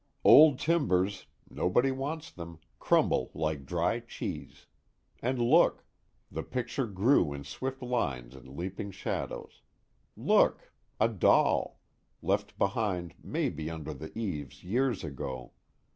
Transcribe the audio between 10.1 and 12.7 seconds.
look, a doll! Left